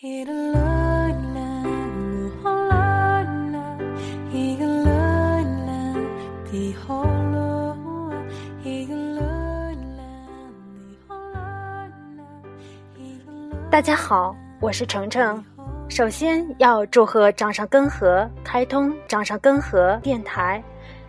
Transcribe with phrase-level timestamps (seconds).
[0.00, 0.06] 大
[13.82, 15.44] 家好，我是程程。
[15.88, 20.62] 首先要祝贺掌上根河开通掌上根河电台，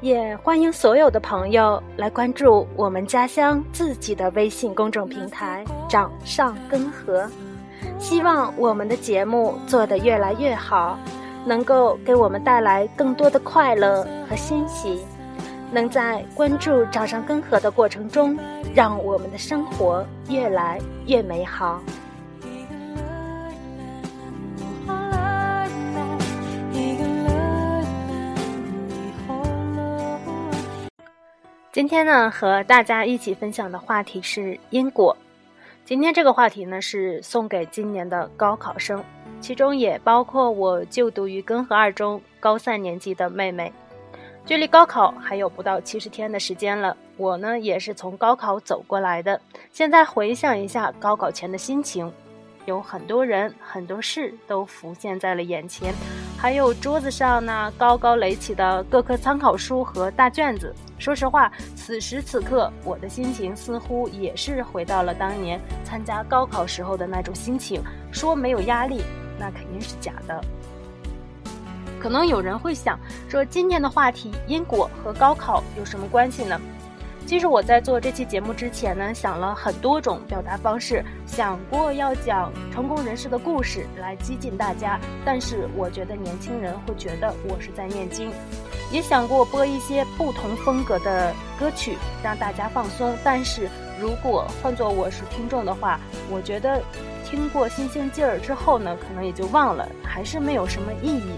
[0.00, 7.30] 也欢迎所有的朋友来关注我们家乡自己的微信公众平台掌上根河。
[7.98, 10.98] 希望我们的节目做得越来越好，
[11.44, 15.00] 能够给我们带来更多的快乐和欣喜，
[15.70, 18.36] 能在关注掌上根河的过程中，
[18.74, 21.80] 让我们的生活越来越美好。
[31.72, 35.16] 今天呢，和大家一起分享的话题是因果。
[35.84, 39.02] 今天这个话题呢，是送给今年的高考生，
[39.40, 43.72] 其中也包括我就读于根河二中高三年级的妹妹。
[44.46, 49.40] 距离高考还有不到七十天的时间了，我呢也是从高考走过来的。
[49.72, 52.10] 现在回想一下高考前的心情。
[52.64, 55.92] 有很多人、很多事都浮现在了眼前，
[56.42, 60.74] 还有桌子上那高高垒起的各科参考书和大卷子。
[60.98, 67.80] 说实话，此时此刻我的心情似乎也是回到了当年参加高考时候的那种心情。
[68.10, 69.04] 说没有压力，
[69.38, 70.44] 那肯定是假的。
[72.00, 76.60] 可能有人会想说，今天的话题因果和高考有什么关系呢？
[77.26, 88.30] 其实我在做这期节目之前呢，想了很多种表达方式，想过要讲成功人士的故事来激进大家，但是我觉得年轻人会觉得我是在念经。
[88.90, 93.66] 也想过播一些不同风格的歌曲让大家放松，但是
[93.98, 95.98] 如果换做我是听众的话，
[96.30, 96.82] 我觉得
[97.24, 101.32] 听过新鲜劲儿之后呢，可能也就忘了，还是没有什么意义。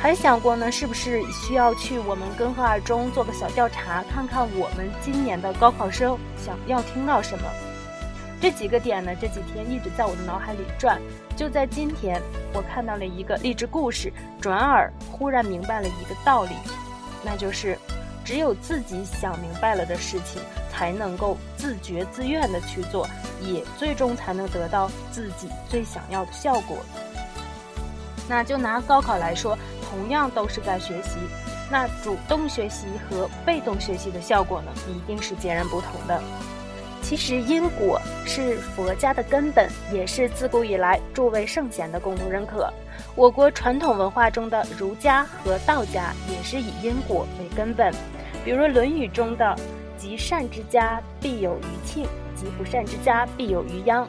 [0.00, 7.44] 还想过呢，是不是需要去我们根河二中做个小调查，看看我们今年的高考生想要听到什么？
[8.40, 10.98] 这几个点呢，这几天一直在我的脑海里转。
[11.36, 12.18] 就在今天，
[12.54, 14.10] 我看到了一个励志故事，
[14.40, 16.54] 转而忽然明白了一个道理，
[17.22, 17.76] 那就是，
[18.24, 20.40] 只有自己想明白了的事情，
[20.72, 23.06] 才能够自觉自愿的去做，
[23.42, 26.78] 也最终才能得到自己最想要的效果。
[28.26, 29.58] 那就拿高考来说。
[29.90, 31.18] 同样都是在学习，
[31.70, 36.22] 那主动学习和被动学习的效果呢，一定是截然不同的。
[37.02, 42.72] 其实因果是佛家的根本，也是自古以来诸位圣贤的共同认可。
[43.16, 47.92] 我国传统文化中的儒家和道家也是以因果为根本。
[48.44, 49.56] 比如《论语》中的
[49.98, 52.04] “积善之家必有余庆，
[52.36, 54.06] 积不善之家必有余殃”，《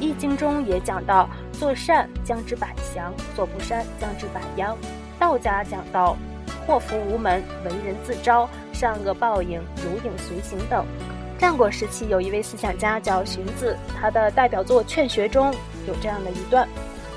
[0.00, 4.76] 易经》中也讲到“做善将之百祥，做不善将之百殃”。
[5.18, 6.16] 道家讲到
[6.66, 10.86] “祸福无门，为人自招，善恶报应，如影随形”等。
[11.38, 15.52] 战国时期有一位思想家叫荀子，他的代表作《劝学》中
[15.86, 16.68] 有这样的一段：“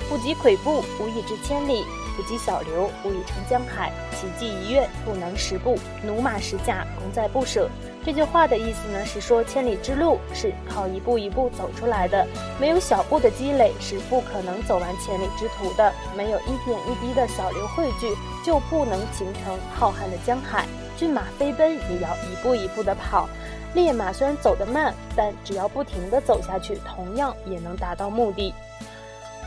[0.09, 1.83] 不积跬步，无以至千里；
[2.15, 3.91] 不积小流，无以成江海。
[4.11, 5.75] 骐骥一跃，不能十步；
[6.05, 7.69] 驽马十驾，功在不舍。”
[8.03, 12.25] 这句话的意思呢，是说千里之路是靠一步一步走出来的，
[12.59, 18.07] 没有小步的积累是不可能走完千里之途的，没有一点一滴的小流汇聚，
[18.43, 20.65] 就不能形成浩瀚的江海。
[20.97, 23.29] 骏马飞奔也要一步一步的跑，
[23.75, 28.51] 烈马虽然走得慢，但只要不停的走下去，同样也能达到目的。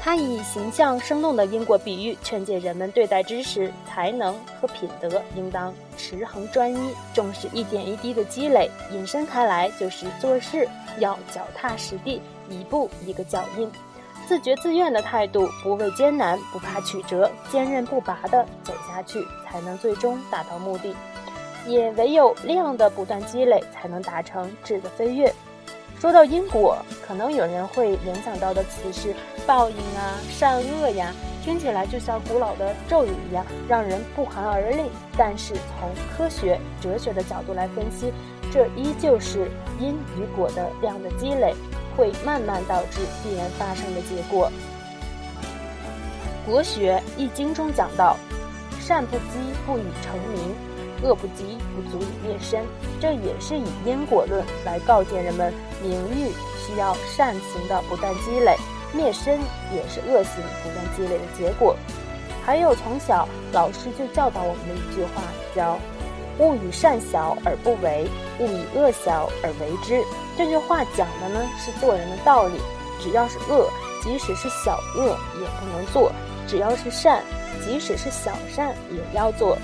[0.04, 8.70] 他以形象生动的因果比喻，劝诫人们对待知识、才能和品德，应当持恒专一，重视一点一滴的积累。
[8.93, 12.20] 引申开来，就是做事要脚踏实地，
[12.50, 13.72] 一步一个脚印，
[14.28, 20.94] 自觉自愿的态度，不畏艰难，不怕曲折，坚韧不拔的走下去，才能最终达到目的。
[21.66, 25.34] 也唯有量的不断积累，才能达成质的飞跃。
[26.04, 29.16] 说到因果，可能有人会联想到的词是
[29.47, 31.11] 报应啊、善恶呀，
[31.43, 34.82] 听起来就像古老的咒语一样，让人不寒而栗。
[35.17, 38.12] 但是从科学、哲学的角度来分析，
[38.52, 39.50] 这依旧是
[39.81, 41.55] 因与果的量的积累，
[41.96, 44.52] 会慢慢导致必然发生的结果。
[46.44, 48.19] 国学《易经》中讲到
[48.79, 50.55] ：“善不积，不以成名。”
[51.02, 52.64] 恶不积，不足以灭身，
[53.00, 55.52] 这也是以因果论来告诫人们，
[55.82, 58.56] 名誉需要善行的不断积累，
[58.93, 59.38] 灭身
[59.73, 61.76] 也是恶行不断积累的结果。
[62.44, 65.23] 还有从小老师就教导我们的一句话，
[65.55, 65.79] 叫
[66.38, 68.06] “勿以善小而不为，
[68.38, 70.02] 勿以恶小而为之”。
[70.37, 72.58] 这句话讲的呢是做人的道理，
[73.00, 73.70] 只要是恶，
[74.02, 76.11] 即使是小恶也不能做；
[76.46, 77.23] 只要是善，
[77.64, 79.56] 即使是小善也要做。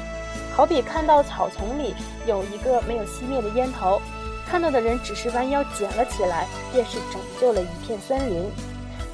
[0.60, 1.94] 好比看到草丛里
[2.26, 3.98] 有一个没有熄灭的烟头，
[4.46, 8.46] 看到的人只是弯腰捡了起来，便是拯救了一片森林。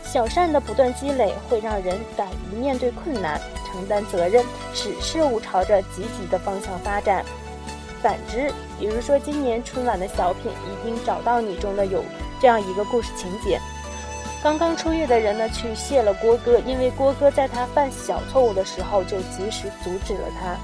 [0.02, 4.44] 小善的不断积累，会让人敢于面对困难，承担责任，
[4.74, 7.24] 使事物朝着积极的方向发展。
[8.02, 12.02] 反之，比如说今年春晚的小品《一定找到你》中的有
[12.40, 13.60] 这样一个故事情节：
[14.42, 20.56] 刚刚出狱的人呢，去谢了郭哥，因为郭哥在他犯小错误的时候就及时阻止了他。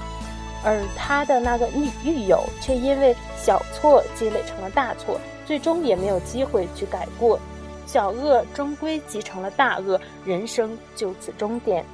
[0.63, 7.37] 而他的那个狱狱友却因为小错积累成了大错，最终也没有机会去改过，
[7.85, 11.85] 小恶终归积成了大恶，人生就此终点。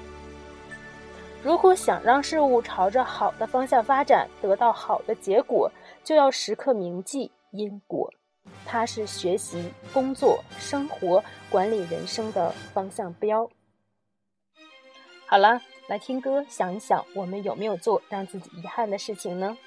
[1.42, 5.72] 如果想让事物朝着好的方向发展，得到好的结果，
[6.04, 8.14] 就要时刻铭记因果，
[8.66, 13.50] 它是学习、工作、生活、管理人生的方向标。
[15.26, 15.60] 好了。
[15.90, 19.58] 来听歌，想一想，我们有没有做让自己遗憾的事情呢？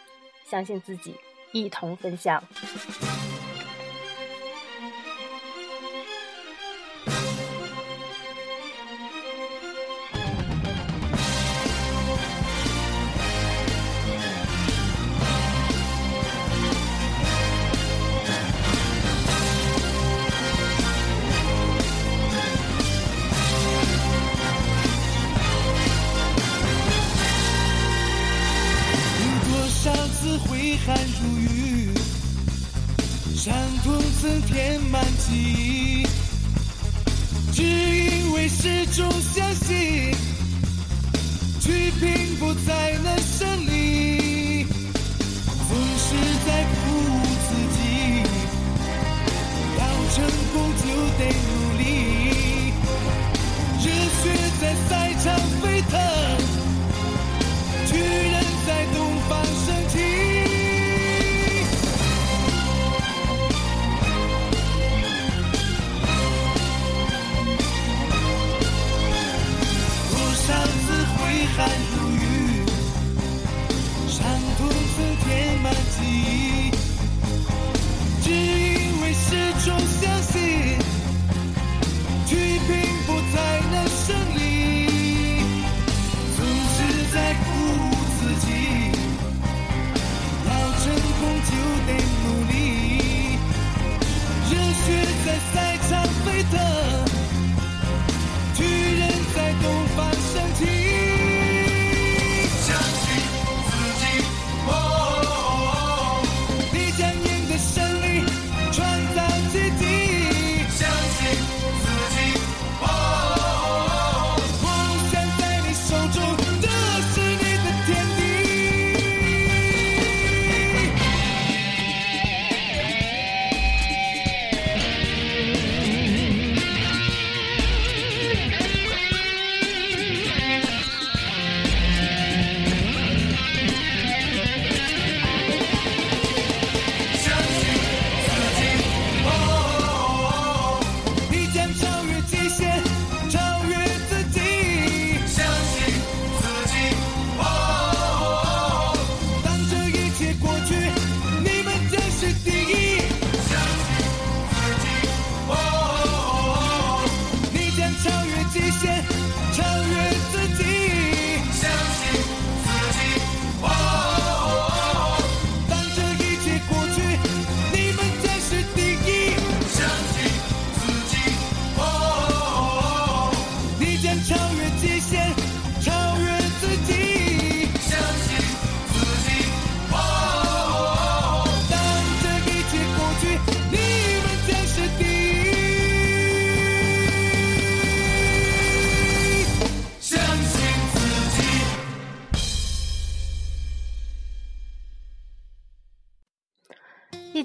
[0.49, 1.17] 相信自己，
[1.51, 2.41] 一同分享。
[30.39, 31.91] 挥汗如雨，
[33.37, 33.53] 伤
[33.85, 36.07] 痛曾填满记忆，
[37.53, 40.15] 只因为始终相信，
[41.61, 44.67] 去拼搏才能胜利。
[45.69, 46.09] 总是
[46.47, 46.75] 在鼓
[47.09, 47.79] 舞自己，
[49.79, 49.83] 要
[50.15, 50.17] 成
[50.53, 50.83] 功就
[51.19, 51.83] 得努力，
[53.79, 53.85] 热
[54.23, 54.23] 血
[54.61, 54.63] 在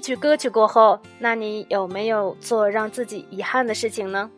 [0.08, 4.30] 一曲歌曲过后，那你有没有做让自己遗憾的事情呢？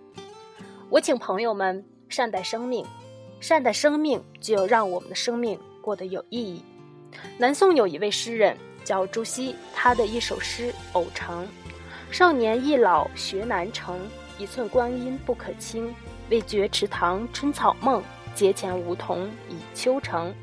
[0.88, 2.84] 我请朋友们善待生命，
[3.38, 6.64] 善待生命就要让我们的生命过得有意义。
[7.38, 11.44] 南宋有一位诗人叫朱熹，他的一首诗《偶成》：
[12.10, 13.96] 少年易老学难成，
[14.38, 15.94] 一寸光阴不可轻。
[16.30, 18.02] 未觉池塘春草梦，
[18.34, 20.34] 阶前梧桐已秋成。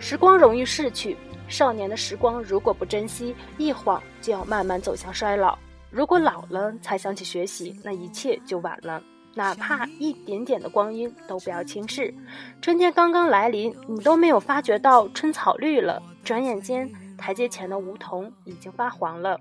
[0.00, 1.16] 时光容易逝去。
[1.48, 5.58] 少年的时光，如果不珍惜，一晃就要慢慢走向衰老。
[5.90, 9.02] 如果老了才想起学习，那一切就晚了。
[9.36, 12.14] 哪怕一点点的光阴都不要轻视。
[12.62, 19.40] 春天刚刚来临，你都没有发觉到春草绿了，转眼间台阶前的梧桐已经发黄了。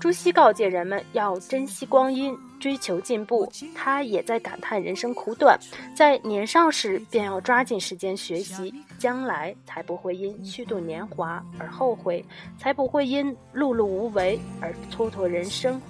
[0.00, 3.50] 朱熹告诫人们要珍惜光阴，追求进步。
[3.74, 5.58] 他也在感叹人生苦短，
[5.94, 12.24] 在年少时便要抓紧时间学习，将来才不会因虚度年华而后悔，
[12.58, 15.80] 才不会因碌碌无为而蹉跎人生。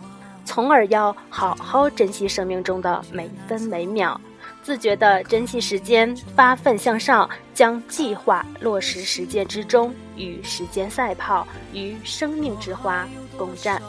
[0.44, 4.20] 从而要好好珍惜生命中的每分每秒，
[4.62, 13.08] 自觉地珍惜时间，发奋向上，将计划落实实践之中，与时间赛跑，与生命之花。
[13.36, 13.82] 共战。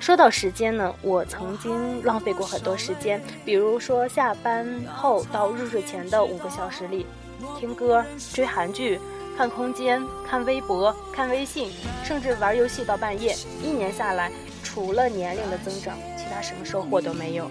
[0.00, 7.06] 说到时间呢，我曾经浪费过很多时间，比如说下班后到入睡前的五个小时里，
[7.60, 8.98] 听歌、追韩剧、
[9.36, 11.70] 看空间、看微博、看微信，
[12.02, 13.36] 甚至玩游戏到半夜。
[13.62, 14.32] 一年下来，
[14.64, 17.48] 除了年龄的增长，其他什么收获都没有。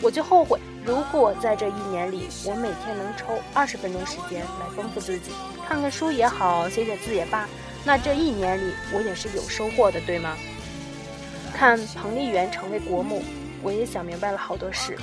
[0.00, 5.30] 我就后悔，如果在这一年里，我每天能抽二十分钟时间来丰富自己，
[5.66, 7.48] 看看书也好，写写字也罢，
[7.84, 10.36] 那这一年里我也是有收获的，对吗？
[11.54, 13.22] 看彭丽媛成为国母，
[13.62, 14.96] 我也想明白了好多事。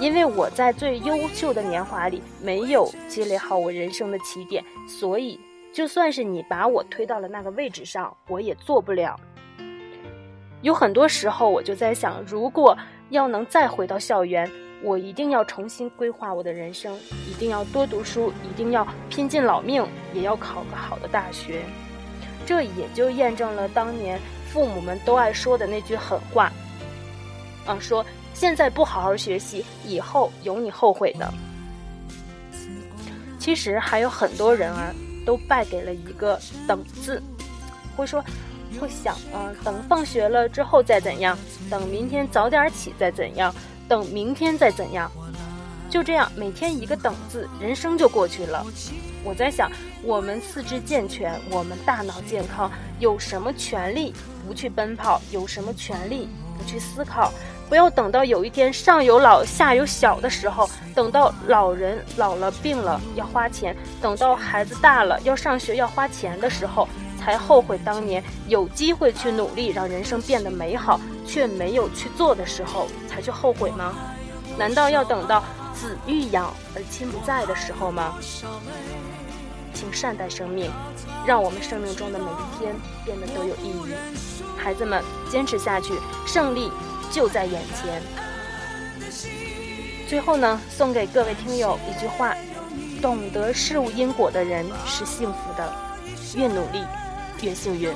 [0.00, 5.38] 因为我在最优秀的年华里没有积累好我人生的起点，所以
[5.74, 9.18] 就算是你把我推到了那个位置上，我也做不了。
[10.62, 12.78] 有很多时候，我就在想，如果
[13.10, 14.48] 要能再回到校园，
[14.82, 16.96] 我一定要重新规划我的人生，
[17.28, 21.62] 一定要多读书，一定要拼尽老命，也要考个好的大学。
[22.46, 24.18] 这也就验证了当年。
[24.50, 26.50] 父母们都爱说的那句狠话，
[27.66, 31.30] 啊，说现在不好好学习，以后有你后悔的。
[33.38, 34.90] 其实还有很多人啊，
[35.26, 37.22] 都败给了一个“等”字，
[37.94, 38.24] 会说，
[38.80, 41.36] 会想，嗯，等放学了之后再怎样，
[41.68, 43.54] 等明天早点起再怎样，
[43.88, 45.10] 等明天再怎样。
[45.90, 48.62] 就这样，每天一个等字，人生就过去了。
[49.24, 49.70] 我在想，
[50.02, 54.12] 我们四肢健全，我们大脑健康，有什么权利
[54.46, 55.20] 不去奔跑？
[55.30, 56.28] 有什么权利
[56.58, 57.32] 不去思考？
[57.70, 66.86] 不要等到有一天上有老下有小的时候，等到老人老了病了要花钱，等到孩子大了要上学要花钱的时候，
[67.18, 73.94] 才后悔当年有机会去努力让人生变得美好，却没有去做的时候，才去后悔吗？
[74.56, 75.44] 难道要等到？
[75.74, 78.18] 子欲养而亲不在的时候吗？
[79.72, 80.72] 请善待生命，
[81.24, 83.94] 让我们生命中的每一天变得都有意义。
[84.56, 85.94] 孩子们，坚持下去，
[86.26, 86.72] 胜利
[87.12, 88.02] 就在眼前。
[90.08, 92.34] 最后呢，送给各位听友一句话：
[93.00, 95.72] 懂得事物因果的人是幸福的，
[96.34, 96.82] 越努力
[97.40, 97.94] 越幸运。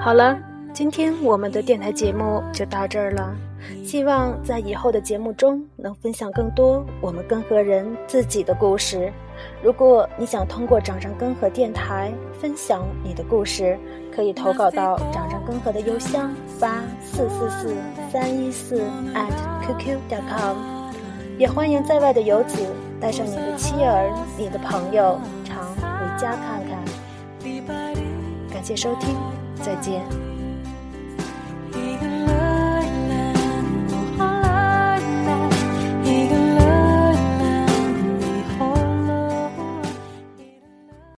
[0.00, 0.36] 好了，
[0.72, 3.36] 今天我们的电台节目就到这儿了。
[3.84, 9.12] 希望在以后的节目中能分享更多我们根河人自己的故事。
[9.62, 13.78] 如果你想通过掌上根河电台分享你的故事，
[14.12, 17.74] 可以投稿到掌上根河的邮箱八四四四
[18.12, 18.82] 三一四
[19.14, 19.32] at
[19.62, 20.56] qq 点 com。
[21.38, 22.58] 也欢迎在外的游子
[23.00, 25.80] 带上你的妻儿、你的朋友常回
[26.18, 26.78] 家看看。
[28.52, 29.16] 感谢收听，
[29.62, 30.29] 再见。